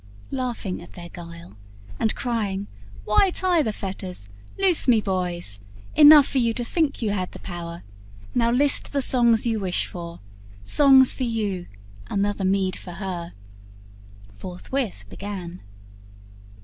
[0.31, 1.57] Laughing at their guile,
[1.99, 2.65] And crying,
[3.05, 4.31] "Why tie the fetters?
[4.57, 5.59] loose me, boys;
[5.95, 7.83] Enough for you to think you had the power;
[8.33, 10.17] Now list the songs you wish for
[10.63, 11.67] songs for you,
[12.07, 13.33] Another meed for her"
[14.35, 15.59] forthwith began.